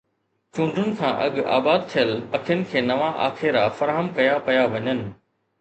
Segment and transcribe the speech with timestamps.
[0.53, 4.99] چونڊن کان اڳ آباد ٿيل پکين کي نوان آکيرا فراهم ڪيا پيا وڃن.